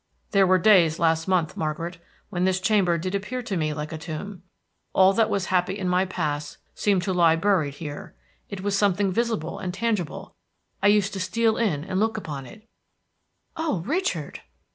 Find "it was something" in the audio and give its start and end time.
8.49-9.11